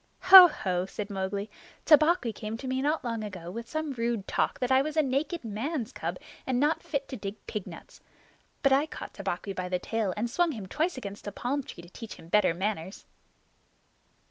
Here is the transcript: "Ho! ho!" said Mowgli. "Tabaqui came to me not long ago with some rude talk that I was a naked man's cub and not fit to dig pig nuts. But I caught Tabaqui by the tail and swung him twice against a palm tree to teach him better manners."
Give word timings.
"Ho! 0.33 0.47
ho!" 0.47 0.87
said 0.87 1.11
Mowgli. 1.11 1.47
"Tabaqui 1.85 2.33
came 2.33 2.57
to 2.57 2.67
me 2.67 2.81
not 2.81 3.03
long 3.05 3.23
ago 3.23 3.51
with 3.51 3.69
some 3.69 3.91
rude 3.91 4.27
talk 4.27 4.59
that 4.59 4.71
I 4.71 4.81
was 4.81 4.97
a 4.97 5.03
naked 5.03 5.45
man's 5.45 5.91
cub 5.91 6.17
and 6.47 6.59
not 6.59 6.81
fit 6.81 7.07
to 7.09 7.15
dig 7.15 7.35
pig 7.45 7.67
nuts. 7.67 8.01
But 8.63 8.73
I 8.73 8.87
caught 8.87 9.13
Tabaqui 9.13 9.53
by 9.55 9.69
the 9.69 9.77
tail 9.77 10.11
and 10.17 10.27
swung 10.27 10.53
him 10.53 10.65
twice 10.65 10.97
against 10.97 11.27
a 11.27 11.31
palm 11.31 11.61
tree 11.61 11.83
to 11.83 11.89
teach 11.89 12.15
him 12.15 12.29
better 12.29 12.55
manners." 12.55 13.05